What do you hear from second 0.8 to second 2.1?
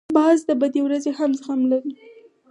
ورځې هم زغم لري